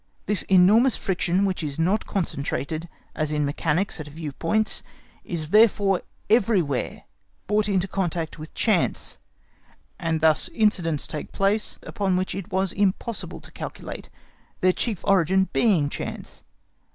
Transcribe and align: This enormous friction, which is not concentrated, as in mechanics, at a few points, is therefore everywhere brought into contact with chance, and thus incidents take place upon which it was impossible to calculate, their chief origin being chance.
This 0.25 0.41
enormous 0.49 0.97
friction, 0.97 1.45
which 1.45 1.61
is 1.61 1.77
not 1.77 2.07
concentrated, 2.07 2.89
as 3.13 3.31
in 3.31 3.45
mechanics, 3.45 3.99
at 3.99 4.07
a 4.07 4.11
few 4.11 4.31
points, 4.31 4.81
is 5.23 5.51
therefore 5.51 6.01
everywhere 6.27 7.03
brought 7.45 7.69
into 7.69 7.87
contact 7.87 8.39
with 8.39 8.51
chance, 8.55 9.19
and 9.99 10.19
thus 10.19 10.49
incidents 10.55 11.05
take 11.05 11.31
place 11.31 11.77
upon 11.83 12.17
which 12.17 12.33
it 12.33 12.51
was 12.51 12.71
impossible 12.71 13.41
to 13.41 13.51
calculate, 13.51 14.09
their 14.61 14.73
chief 14.73 15.01
origin 15.03 15.49
being 15.53 15.87
chance. 15.87 16.43